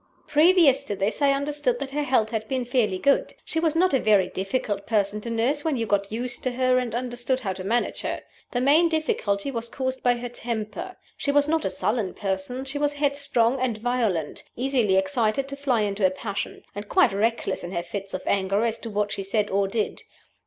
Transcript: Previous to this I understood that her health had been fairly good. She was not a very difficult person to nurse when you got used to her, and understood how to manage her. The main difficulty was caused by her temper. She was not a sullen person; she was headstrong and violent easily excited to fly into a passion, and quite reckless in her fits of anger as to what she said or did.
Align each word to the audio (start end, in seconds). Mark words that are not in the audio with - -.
Previous 0.25 0.83
to 0.85 0.95
this 0.95 1.21
I 1.21 1.31
understood 1.31 1.77
that 1.77 1.91
her 1.91 2.01
health 2.01 2.31
had 2.31 2.47
been 2.47 2.65
fairly 2.65 2.97
good. 2.97 3.35
She 3.45 3.59
was 3.59 3.75
not 3.75 3.93
a 3.93 3.99
very 3.99 4.29
difficult 4.29 4.87
person 4.87 5.21
to 5.21 5.29
nurse 5.29 5.63
when 5.63 5.77
you 5.77 5.85
got 5.85 6.11
used 6.11 6.41
to 6.43 6.53
her, 6.53 6.79
and 6.79 6.95
understood 6.95 7.41
how 7.41 7.53
to 7.53 7.63
manage 7.63 8.01
her. 8.01 8.23
The 8.49 8.61
main 8.61 8.89
difficulty 8.89 9.51
was 9.51 9.69
caused 9.69 10.01
by 10.01 10.15
her 10.15 10.27
temper. 10.27 10.97
She 11.17 11.31
was 11.31 11.47
not 11.47 11.65
a 11.65 11.69
sullen 11.69 12.15
person; 12.15 12.65
she 12.65 12.79
was 12.79 12.93
headstrong 12.93 13.59
and 13.59 13.77
violent 13.77 14.41
easily 14.55 14.95
excited 14.95 15.47
to 15.49 15.55
fly 15.55 15.81
into 15.81 16.03
a 16.03 16.09
passion, 16.09 16.63
and 16.73 16.89
quite 16.89 17.13
reckless 17.13 17.63
in 17.63 17.71
her 17.71 17.83
fits 17.83 18.15
of 18.15 18.23
anger 18.25 18.65
as 18.65 18.79
to 18.79 18.89
what 18.89 19.11
she 19.11 19.21
said 19.21 19.51
or 19.51 19.67
did. 19.67 20.01